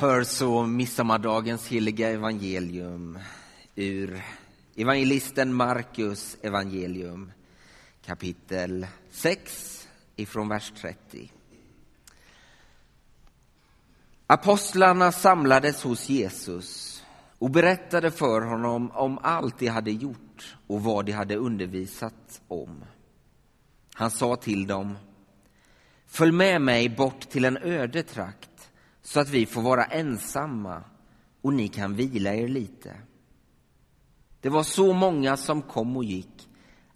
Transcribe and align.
hör 0.00 0.24
så 0.24 0.62
midsommardagens 0.62 1.66
heliga 1.66 2.08
evangelium 2.08 3.18
ur 3.74 4.22
evangelisten 4.76 5.54
Markus 5.54 6.36
evangelium 6.42 7.32
kapitel 8.04 8.86
6 9.10 9.88
ifrån 10.16 10.48
vers 10.48 10.72
30. 10.80 11.32
Apostlarna 14.26 15.12
samlades 15.12 15.82
hos 15.82 16.08
Jesus 16.08 17.02
och 17.38 17.50
berättade 17.50 18.10
för 18.10 18.40
honom 18.40 18.90
om 18.90 19.18
allt 19.22 19.58
de 19.58 19.66
hade 19.66 19.90
gjort 19.90 20.56
och 20.66 20.82
vad 20.82 21.06
de 21.06 21.12
hade 21.12 21.36
undervisat 21.36 22.40
om. 22.48 22.84
Han 23.94 24.10
sa 24.10 24.36
till 24.36 24.66
dem 24.66 24.96
Följ 26.06 26.32
med 26.32 26.62
mig 26.62 26.88
bort 26.88 27.20
till 27.20 27.44
en 27.44 27.56
öde 27.56 28.02
trakt 28.02 28.49
så 29.10 29.20
att 29.20 29.28
vi 29.28 29.46
får 29.46 29.62
vara 29.62 29.84
ensamma 29.84 30.84
och 31.42 31.52
ni 31.52 31.68
kan 31.68 31.94
vila 31.94 32.34
er 32.34 32.48
lite. 32.48 32.96
Det 34.40 34.48
var 34.48 34.62
så 34.62 34.92
många 34.92 35.36
som 35.36 35.62
kom 35.62 35.96
och 35.96 36.04
gick 36.04 36.48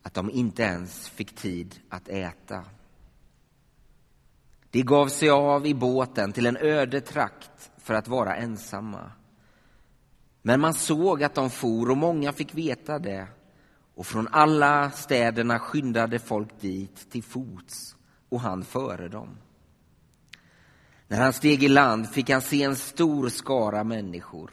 att 0.02 0.15
de 0.15 0.30
inte 0.30 0.62
ens 0.62 1.09
fick 1.09 1.34
tid 1.34 1.80
att 1.89 2.09
äta. 2.09 2.65
De 4.70 4.83
gav 4.83 5.09
sig 5.09 5.30
av 5.30 5.66
i 5.66 5.75
båten 5.75 6.33
till 6.33 6.47
en 6.47 6.56
öde 6.56 7.01
trakt 7.01 7.70
för 7.79 7.95
att 7.95 8.09
vara 8.09 8.37
ensamma. 8.37 9.12
Men 10.42 10.61
man 10.61 10.75
såg 10.75 11.23
att 11.23 11.34
de 11.34 11.51
for 11.51 11.91
och 11.91 11.97
många 11.97 12.33
fick 12.33 12.55
veta 12.55 12.98
det 12.98 13.27
och 13.95 14.06
från 14.06 14.28
alla 14.28 14.91
städerna 14.91 15.59
skyndade 15.59 16.19
folk 16.19 16.61
dit 16.61 17.11
till 17.11 17.25
fots 17.25 17.97
och 18.28 18.41
han 18.41 18.65
före 18.65 19.09
dem. 19.09 19.37
När 21.09 21.21
han 21.21 21.33
steg 21.33 21.63
i 21.63 21.69
land 21.69 22.09
fick 22.09 22.31
han 22.31 22.43
se 22.43 22.63
en 22.63 22.77
stor 22.77 23.29
skara 23.29 23.85
människor. 23.85 24.51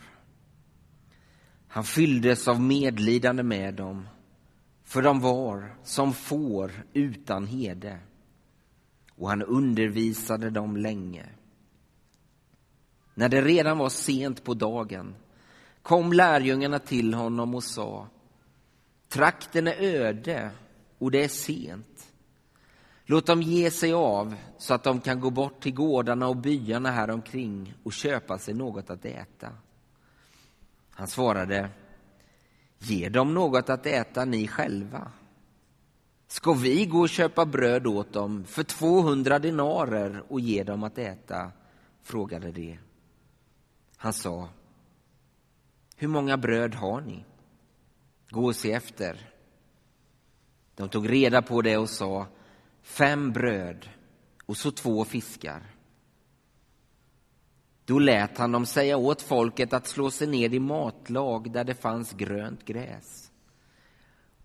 Han 1.67 1.83
fylldes 1.83 2.47
av 2.47 2.61
medlidande 2.61 3.43
med 3.43 3.73
dem, 3.73 4.07
för 4.83 5.01
de 5.01 5.19
var 5.19 5.75
som 5.83 6.13
får 6.13 6.71
utan 6.93 7.47
hede 7.47 7.99
och 9.15 9.29
han 9.29 9.41
undervisade 9.41 10.49
dem 10.49 10.77
länge. 10.77 11.25
När 13.13 13.29
det 13.29 13.41
redan 13.41 13.77
var 13.77 13.89
sent 13.89 14.43
på 14.43 14.53
dagen 14.53 15.15
kom 15.81 16.13
lärjungarna 16.13 16.79
till 16.79 17.13
honom 17.13 17.55
och 17.55 17.63
sa 17.63 18.07
Trakten 19.09 19.67
är 19.67 19.81
öde 19.81 20.51
och 20.97 21.11
det 21.11 21.23
är 21.23 21.27
sent. 21.27 22.10
Låt 23.11 23.25
dem 23.25 23.41
ge 23.41 23.71
sig 23.71 23.93
av 23.93 24.35
så 24.57 24.73
att 24.73 24.83
de 24.83 25.01
kan 25.01 25.19
gå 25.19 25.29
bort 25.29 25.61
till 25.61 25.73
gårdarna 25.73 26.27
och 26.27 26.37
byarna 26.37 26.91
här 26.91 27.09
omkring 27.09 27.73
och 27.83 27.93
köpa 27.93 28.37
sig 28.37 28.53
något 28.53 28.89
att 28.89 29.05
äta. 29.05 29.49
Han 30.89 31.07
svarade 31.07 31.69
Ge 32.79 33.09
dem 33.09 33.33
något 33.33 33.69
att 33.69 33.85
äta 33.85 34.25
ni 34.25 34.47
själva. 34.47 35.11
Ska 36.27 36.53
vi 36.53 36.85
gå 36.85 36.99
och 36.99 37.09
köpa 37.09 37.45
bröd 37.45 37.87
åt 37.87 38.13
dem 38.13 38.45
för 38.45 38.63
200 38.63 39.39
dinarer 39.39 40.23
och 40.29 40.39
ge 40.39 40.63
dem 40.63 40.83
att 40.83 40.97
äta? 40.97 41.51
frågade 42.03 42.51
de. 42.51 42.79
Han 43.97 44.13
sa 44.13 44.49
Hur 45.95 46.07
många 46.07 46.37
bröd 46.37 46.75
har 46.75 47.01
ni? 47.01 47.25
Gå 48.29 48.45
och 48.45 48.55
se 48.55 48.71
efter. 48.71 49.29
De 50.75 50.89
tog 50.89 51.09
reda 51.09 51.41
på 51.41 51.61
det 51.61 51.77
och 51.77 51.89
sa 51.89 52.27
fem 52.81 53.31
bröd 53.31 53.89
och 54.45 54.57
så 54.57 54.71
två 54.71 55.05
fiskar. 55.05 55.61
Då 57.85 57.99
lät 57.99 58.37
han 58.37 58.51
dem 58.51 58.65
säga 58.65 58.97
åt 58.97 59.21
folket 59.21 59.73
att 59.73 59.87
slå 59.87 60.11
sig 60.11 60.27
ner 60.27 60.53
i 60.53 60.59
matlag 60.59 61.51
där 61.51 61.63
det 61.63 61.73
fanns 61.73 62.13
grönt 62.13 62.65
gräs. 62.65 63.31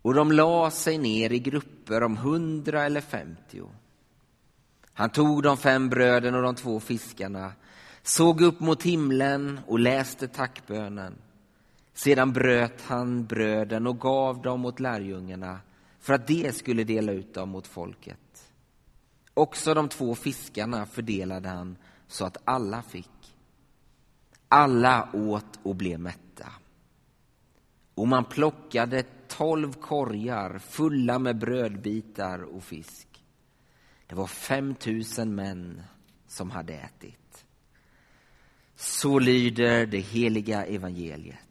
Och 0.01 0.13
de 0.13 0.31
la 0.31 0.71
sig 0.71 0.97
ner 0.97 1.31
i 1.31 1.39
grupper 1.39 2.03
om 2.03 2.17
hundra 2.17 2.83
eller 2.83 3.01
femtio. 3.01 3.69
Han 4.93 5.09
tog 5.09 5.43
de 5.43 5.57
fem 5.57 5.89
bröden 5.89 6.35
och 6.35 6.41
de 6.41 6.55
två 6.55 6.79
fiskarna, 6.79 7.51
såg 8.03 8.41
upp 8.41 8.59
mot 8.59 8.83
himlen 8.83 9.59
och 9.67 9.79
läste 9.79 10.27
tackbönen. 10.27 11.15
Sedan 11.93 12.33
bröt 12.33 12.81
han 12.81 13.25
bröden 13.25 13.87
och 13.87 13.99
gav 13.99 14.41
dem 14.41 14.65
åt 14.65 14.79
lärjungarna 14.79 15.59
för 16.07 16.13
att 16.13 16.27
de 16.27 16.51
skulle 16.51 16.83
dela 16.83 17.11
ut 17.11 17.33
dem 17.33 17.49
mot 17.49 17.67
folket. 17.67 18.53
Också 19.33 19.73
de 19.73 19.89
två 19.89 20.15
fiskarna 20.15 20.85
fördelade 20.85 21.49
han 21.49 21.77
så 22.07 22.25
att 22.25 22.37
alla 22.43 22.81
fick. 22.81 23.35
Alla 24.47 25.09
åt 25.13 25.59
och 25.63 25.75
blev 25.75 25.99
mätta. 25.99 26.51
Och 27.95 28.07
man 28.07 28.25
plockade 28.25 29.03
tolv 29.27 29.73
korgar 29.73 30.59
fulla 30.59 31.19
med 31.19 31.37
brödbitar 31.37 32.39
och 32.39 32.63
fisk. 32.63 33.07
Det 34.07 34.15
var 34.15 34.27
fem 34.27 34.75
tusen 34.75 35.35
män 35.35 35.81
som 36.27 36.51
hade 36.51 36.73
ätit. 36.73 37.45
Så 38.75 39.19
lyder 39.19 39.85
det 39.85 39.99
heliga 39.99 40.65
evangeliet. 40.65 41.46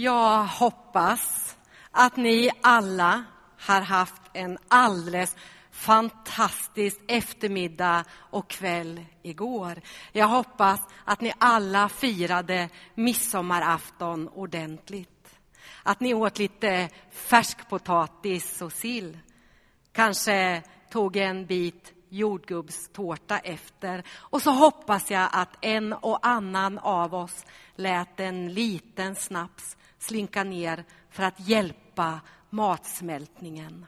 Jag 0.00 0.44
hoppas 0.44 1.56
att 1.90 2.16
ni 2.16 2.50
alla 2.62 3.24
har 3.58 3.80
haft 3.80 4.22
en 4.32 4.58
alldeles 4.68 5.36
fantastisk 5.70 7.00
eftermiddag 7.08 8.04
och 8.12 8.50
kväll 8.50 9.04
igår. 9.22 9.80
Jag 10.12 10.28
hoppas 10.28 10.80
att 11.04 11.20
ni 11.20 11.32
alla 11.38 11.88
firade 11.88 12.68
midsommarafton 12.94 14.28
ordentligt. 14.28 15.38
Att 15.82 16.00
ni 16.00 16.14
åt 16.14 16.38
lite 16.38 16.88
färskpotatis 17.10 18.62
och 18.62 18.72
sill. 18.72 19.18
Kanske 19.92 20.62
tog 20.90 21.16
en 21.16 21.46
bit 21.46 21.92
jordgubbstårta 22.08 23.38
efter. 23.38 24.02
Och 24.16 24.42
så 24.42 24.50
hoppas 24.50 25.10
jag 25.10 25.28
att 25.32 25.56
en 25.60 25.92
och 25.92 26.26
annan 26.26 26.78
av 26.78 27.14
oss 27.14 27.44
lät 27.74 28.20
en 28.20 28.54
liten 28.54 29.14
snaps 29.14 29.76
slinka 30.08 30.44
ner 30.44 30.84
för 31.10 31.22
att 31.22 31.40
hjälpa 31.40 32.20
matsmältningen. 32.50 33.86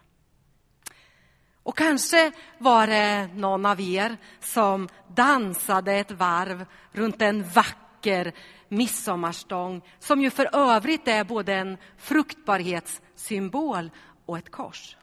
Och 1.63 1.77
kanske 1.77 2.33
var 2.59 2.87
det 2.87 3.31
någon 3.35 3.67
av 3.67 3.81
er 3.81 4.17
som 4.41 4.89
dansade 5.09 5.93
ett 5.93 6.11
varv 6.11 6.67
runt 6.93 7.23
en 7.23 7.45
vacker 7.45 8.33
midsommarstång 8.69 9.83
som 9.99 10.23
ju 10.23 10.31
för 10.31 10.57
övrigt 10.57 11.09
är 11.09 11.25
både 11.25 11.55
en 11.55 11.77
fruktbarhetssymbol 11.99 13.91
och 14.27 14.39
ett 14.39 14.51
kors. 14.51 14.97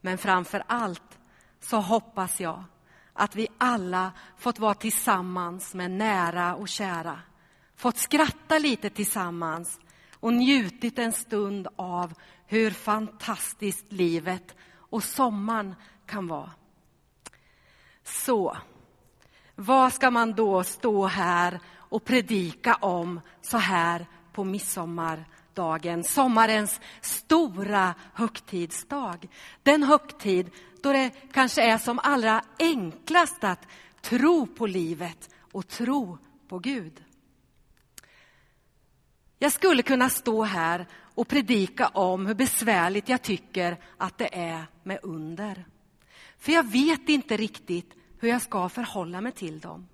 Men 0.00 0.18
framför 0.18 0.62
allt 0.66 1.18
så 1.60 1.76
hoppas 1.76 2.40
jag 2.40 2.64
att 3.12 3.36
vi 3.36 3.48
alla 3.58 4.12
fått 4.38 4.58
vara 4.58 4.74
tillsammans 4.74 5.74
med 5.74 5.90
nära 5.90 6.54
och 6.54 6.68
kära. 6.68 7.20
Fått 7.76 7.96
skratta 7.96 8.58
lite 8.58 8.90
tillsammans 8.90 9.80
och 10.22 10.34
njutit 10.34 10.98
en 10.98 11.12
stund 11.12 11.68
av 11.76 12.14
hur 12.46 12.70
fantastiskt 12.70 13.92
livet 13.92 14.54
och 14.74 15.04
sommaren 15.04 15.74
kan 16.06 16.26
vara. 16.26 16.50
Så, 18.04 18.56
vad 19.54 19.92
ska 19.92 20.10
man 20.10 20.32
då 20.32 20.64
stå 20.64 21.06
här 21.06 21.60
och 21.76 22.04
predika 22.04 22.74
om 22.74 23.20
så 23.40 23.58
här 23.58 24.06
på 24.32 24.44
midsommardagen, 24.44 26.04
sommarens 26.04 26.80
stora 27.00 27.94
högtidsdag. 28.14 29.28
Den 29.62 29.82
högtid 29.82 30.50
då 30.82 30.92
det 30.92 31.10
kanske 31.32 31.62
är 31.62 31.78
som 31.78 31.98
allra 31.98 32.44
enklast 32.58 33.44
att 33.44 33.68
tro 34.00 34.46
på 34.46 34.66
livet 34.66 35.30
och 35.52 35.68
tro 35.68 36.18
på 36.48 36.58
Gud. 36.58 37.04
Jag 39.42 39.52
skulle 39.52 39.82
kunna 39.82 40.10
stå 40.10 40.42
här 40.42 40.86
och 41.14 41.28
predika 41.28 41.88
om 41.88 42.26
hur 42.26 42.34
besvärligt 42.34 43.08
jag 43.08 43.22
tycker 43.22 43.76
att 43.96 44.18
det 44.18 44.38
är 44.38 44.66
med 44.82 44.98
under. 45.02 45.64
För 46.38 46.52
jag 46.52 46.70
vet 46.70 47.08
inte 47.08 47.36
riktigt 47.36 47.94
hur 48.20 48.28
jag 48.28 48.42
ska 48.42 48.68
förhålla 48.68 49.20
mig 49.20 49.32
till 49.32 49.60
dem. 49.60 49.88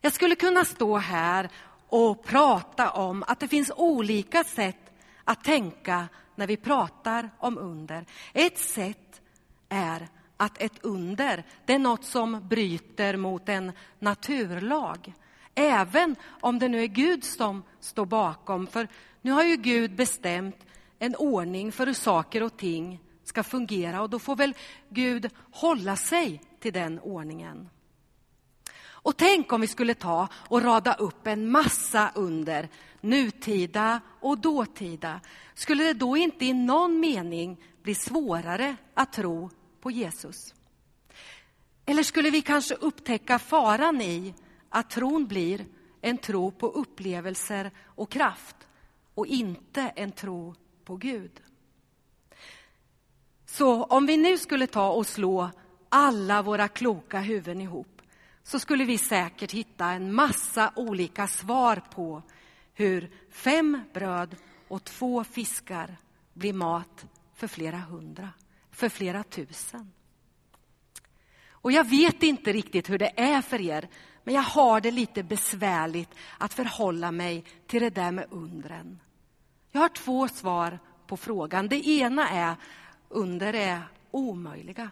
Jag 0.00 0.12
skulle 0.12 0.34
kunna 0.34 0.64
stå 0.64 0.96
här 0.96 1.48
och 1.88 2.24
prata 2.24 2.90
om 2.90 3.24
att 3.26 3.40
det 3.40 3.48
finns 3.48 3.72
olika 3.76 4.44
sätt 4.44 4.92
att 5.24 5.44
tänka 5.44 6.08
när 6.34 6.46
vi 6.46 6.56
pratar 6.56 7.30
om 7.38 7.58
under. 7.58 8.04
Ett 8.32 8.58
sätt 8.58 9.20
är 9.68 10.08
att 10.36 10.62
ett 10.62 10.78
under, 10.82 11.44
det 11.64 11.74
är 11.74 11.78
något 11.78 12.04
som 12.04 12.48
bryter 12.48 13.16
mot 13.16 13.48
en 13.48 13.72
naturlag. 13.98 15.12
Även 15.54 16.16
om 16.40 16.58
det 16.58 16.68
nu 16.68 16.82
är 16.82 16.86
Gud 16.86 17.24
som 17.24 17.62
står 17.80 18.06
bakom. 18.06 18.66
För 18.66 18.88
nu 19.22 19.32
har 19.32 19.44
ju 19.44 19.56
Gud 19.56 19.96
bestämt 19.96 20.56
en 20.98 21.16
ordning 21.16 21.72
för 21.72 21.86
hur 21.86 21.94
saker 21.94 22.42
och 22.42 22.56
ting 22.56 23.00
ska 23.24 23.42
fungera 23.42 24.02
och 24.02 24.10
då 24.10 24.18
får 24.18 24.36
väl 24.36 24.54
Gud 24.88 25.30
hålla 25.50 25.96
sig 25.96 26.42
till 26.60 26.72
den 26.72 27.00
ordningen. 27.00 27.68
Och 29.02 29.16
tänk 29.16 29.52
om 29.52 29.60
vi 29.60 29.66
skulle 29.66 29.94
ta 29.94 30.28
och 30.32 30.62
rada 30.62 30.94
upp 30.94 31.26
en 31.26 31.50
massa 31.50 32.10
under, 32.14 32.68
nutida 33.00 34.00
och 34.20 34.38
dåtida. 34.38 35.20
Skulle 35.54 35.84
det 35.84 35.92
då 35.92 36.16
inte 36.16 36.44
i 36.44 36.52
någon 36.52 37.00
mening 37.00 37.60
bli 37.82 37.94
svårare 37.94 38.76
att 38.94 39.12
tro 39.12 39.50
på 39.80 39.90
Jesus? 39.90 40.54
Eller 41.86 42.02
skulle 42.02 42.30
vi 42.30 42.42
kanske 42.42 42.74
upptäcka 42.74 43.38
faran 43.38 44.00
i 44.00 44.34
att 44.70 44.90
tron 44.90 45.26
blir 45.26 45.66
en 46.00 46.18
tro 46.18 46.50
på 46.50 46.66
upplevelser 46.66 47.70
och 47.84 48.10
kraft 48.10 48.56
och 49.14 49.26
inte 49.26 49.82
en 49.82 50.12
tro 50.12 50.54
på 50.84 50.96
Gud? 50.96 51.40
Så 53.46 53.84
om 53.84 54.06
vi 54.06 54.16
nu 54.16 54.38
skulle 54.38 54.66
ta 54.66 54.90
och 54.90 55.06
slå 55.06 55.50
alla 55.88 56.42
våra 56.42 56.68
kloka 56.68 57.20
huvuden 57.20 57.60
ihop 57.60 58.02
så 58.42 58.58
skulle 58.58 58.84
vi 58.84 58.98
säkert 58.98 59.52
hitta 59.52 59.86
en 59.86 60.14
massa 60.14 60.72
olika 60.76 61.26
svar 61.26 61.82
på 61.94 62.22
hur 62.74 63.10
fem 63.30 63.80
bröd 63.94 64.36
och 64.68 64.84
två 64.84 65.24
fiskar 65.24 65.96
blir 66.32 66.52
mat 66.52 67.06
för 67.34 67.46
flera 67.46 67.78
hundra, 67.78 68.28
för 68.70 68.88
flera 68.88 69.22
tusen. 69.22 69.92
Och 71.50 71.72
jag 71.72 71.90
vet 71.90 72.22
inte 72.22 72.52
riktigt 72.52 72.90
hur 72.90 72.98
det 72.98 73.20
är 73.20 73.42
för 73.42 73.60
er, 73.60 73.88
men 74.24 74.34
jag 74.34 74.42
har 74.42 74.80
det 74.80 74.90
lite 74.90 75.22
besvärligt 75.22 76.10
att 76.38 76.54
förhålla 76.54 77.12
mig 77.12 77.44
till 77.66 77.82
det 77.82 77.90
där 77.90 78.12
med 78.12 78.26
undren. 78.30 79.00
Jag 79.70 79.80
har 79.80 79.88
två 79.88 80.28
svar 80.28 80.78
på 81.06 81.16
frågan. 81.16 81.68
Det 81.68 81.88
ena 81.88 82.28
är 82.28 82.56
under 83.08 83.52
är 83.54 83.82
omöjliga. 84.10 84.90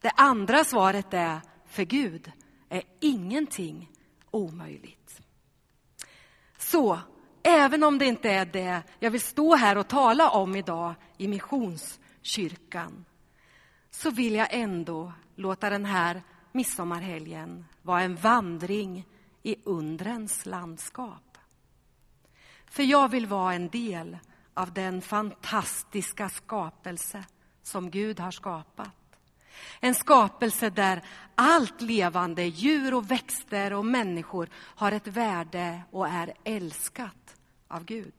Det 0.00 0.10
andra 0.10 0.64
svaret 0.64 1.14
är 1.14 1.40
för 1.66 1.82
Gud 1.82 2.32
är 2.68 2.82
ingenting 3.00 3.90
omöjligt. 4.30 5.20
Så 6.58 6.98
även 7.42 7.84
om 7.84 7.98
det 7.98 8.06
inte 8.06 8.30
är 8.30 8.44
det 8.44 8.82
jag 8.98 9.10
vill 9.10 9.20
stå 9.20 9.54
här 9.54 9.78
och 9.78 9.88
tala 9.88 10.30
om 10.30 10.56
idag 10.56 10.94
i 11.18 11.28
Missionskyrkan 11.28 13.04
så 13.90 14.10
vill 14.10 14.34
jag 14.34 14.48
ändå 14.50 15.12
låta 15.34 15.70
den 15.70 15.84
här 15.84 16.22
midsommarhelgen 16.54 17.64
var 17.82 18.00
en 18.00 18.16
vandring 18.16 19.06
i 19.42 19.56
undrens 19.64 20.46
landskap. 20.46 21.38
För 22.66 22.82
jag 22.82 23.08
vill 23.08 23.26
vara 23.26 23.54
en 23.54 23.68
del 23.68 24.18
av 24.54 24.72
den 24.72 25.02
fantastiska 25.02 26.28
skapelse 26.28 27.24
som 27.62 27.90
Gud 27.90 28.20
har 28.20 28.30
skapat. 28.30 29.18
En 29.80 29.94
skapelse 29.94 30.70
där 30.70 31.02
allt 31.34 31.80
levande, 31.80 32.42
djur 32.42 32.94
och 32.94 33.10
växter 33.10 33.72
och 33.72 33.86
människor 33.86 34.48
har 34.54 34.92
ett 34.92 35.06
värde 35.06 35.82
och 35.90 36.08
är 36.08 36.34
älskat 36.44 37.36
av 37.68 37.84
Gud. 37.84 38.14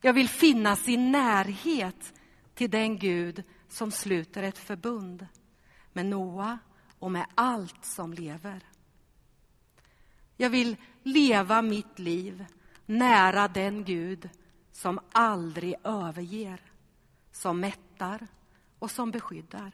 Jag 0.00 0.12
vill 0.12 0.28
finnas 0.28 0.88
i 0.88 0.96
närhet 0.96 2.12
till 2.54 2.70
den 2.70 2.98
Gud 2.98 3.42
som 3.68 3.90
sluter 3.90 4.42
ett 4.42 4.58
förbund 4.58 5.26
med 5.92 6.06
Noa 6.06 6.58
och 7.04 7.12
med 7.12 7.26
allt 7.34 7.84
som 7.84 8.12
lever. 8.12 8.62
Jag 10.36 10.50
vill 10.50 10.76
leva 11.02 11.62
mitt 11.62 11.98
liv 11.98 12.44
nära 12.86 13.48
den 13.48 13.84
Gud 13.84 14.30
som 14.72 15.00
aldrig 15.12 15.74
överger, 15.84 16.60
som 17.32 17.60
mättar 17.60 18.26
och 18.78 18.90
som 18.90 19.10
beskyddar. 19.10 19.72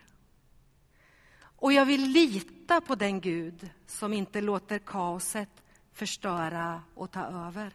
Och 1.41 1.73
jag 1.73 1.87
vill 1.87 2.11
lita 2.11 2.81
på 2.81 2.95
den 2.95 3.21
Gud 3.21 3.71
som 3.87 4.13
inte 4.13 4.41
låter 4.41 4.79
kaoset 4.79 5.63
förstöra 5.93 6.83
och 6.95 7.11
ta 7.11 7.25
över. 7.25 7.73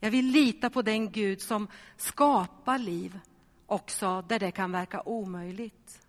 Jag 0.00 0.10
vill 0.10 0.26
lita 0.26 0.70
på 0.70 0.82
den 0.82 1.12
Gud 1.12 1.40
som 1.40 1.68
skapar 1.96 2.78
liv 2.78 3.20
också 3.66 4.24
där 4.28 4.38
det 4.38 4.50
kan 4.50 4.72
verka 4.72 5.02
omöjligt. 5.02 6.07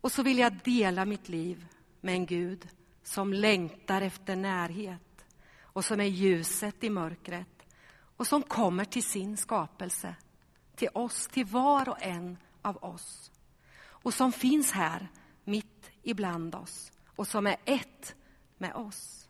Och 0.00 0.12
så 0.12 0.22
vill 0.22 0.38
jag 0.38 0.52
dela 0.64 1.04
mitt 1.04 1.28
liv 1.28 1.66
med 2.00 2.14
en 2.14 2.26
Gud 2.26 2.68
som 3.02 3.32
längtar 3.32 4.02
efter 4.02 4.36
närhet 4.36 5.24
och 5.62 5.84
som 5.84 6.00
är 6.00 6.04
ljuset 6.04 6.84
i 6.84 6.90
mörkret 6.90 7.66
och 8.16 8.26
som 8.26 8.42
kommer 8.42 8.84
till 8.84 9.02
sin 9.02 9.36
skapelse, 9.36 10.14
till 10.74 10.88
oss, 10.94 11.28
till 11.28 11.46
var 11.46 11.88
och 11.88 12.02
en 12.02 12.36
av 12.62 12.84
oss 12.84 13.32
och 13.82 14.14
som 14.14 14.32
finns 14.32 14.72
här 14.72 15.08
mitt 15.44 15.90
ibland 16.02 16.54
oss 16.54 16.92
och 17.16 17.28
som 17.28 17.46
är 17.46 17.56
ett 17.64 18.14
med 18.58 18.74
oss. 18.74 19.28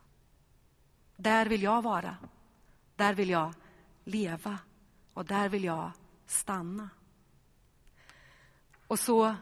Där 1.17 1.47
vill 1.47 1.63
jag 1.63 1.83
vara, 1.83 2.17
där 2.97 3.15
vill 3.15 3.31
jag 3.31 3.55
leva 4.05 4.59
och 5.15 5.25
där 5.25 5.49
vill 5.49 5.65
jag 5.65 5.91
stanna. 6.27 6.91
Och 8.87 8.99
så 8.99 9.35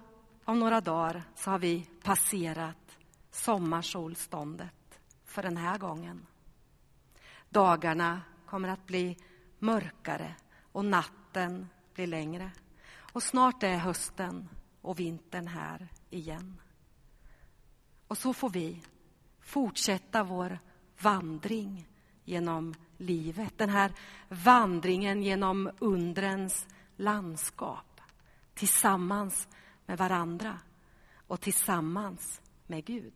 om 0.48 0.58
några 0.58 0.80
dagar 0.80 1.22
så 1.34 1.50
har 1.50 1.58
vi 1.58 1.86
passerat 2.02 2.98
sommarsolståndet 3.30 5.00
för 5.24 5.42
den 5.42 5.56
här 5.56 5.78
gången. 5.78 6.26
Dagarna 7.48 8.22
kommer 8.46 8.68
att 8.68 8.86
bli 8.86 9.16
mörkare 9.58 10.34
och 10.72 10.84
natten 10.84 11.68
blir 11.94 12.06
längre. 12.06 12.50
Och 12.96 13.22
snart 13.22 13.62
är 13.62 13.76
hösten 13.76 14.48
och 14.80 14.98
vintern 14.98 15.46
här 15.46 15.88
igen. 16.10 16.60
Och 18.08 18.18
så 18.18 18.32
får 18.32 18.50
vi 18.50 18.82
fortsätta 19.40 20.24
vår 20.24 20.58
vandring 21.00 21.88
genom 22.24 22.74
livet. 22.96 23.58
Den 23.58 23.70
här 23.70 23.92
vandringen 24.28 25.22
genom 25.22 25.70
undrens 25.78 26.66
landskap 26.96 28.00
tillsammans 28.54 29.48
med 29.88 29.98
varandra 29.98 30.58
och 31.26 31.40
tillsammans 31.40 32.40
med 32.66 32.84
Gud. 32.84 33.12